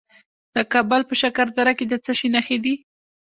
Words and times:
د 0.55 0.57
کابل 0.73 1.01
په 1.09 1.13
شکردره 1.21 1.73
کې 1.77 1.85
د 1.87 1.93
څه 2.05 2.11
شي 2.19 2.27
نښې 2.35 2.57
دي؟ 2.63 2.75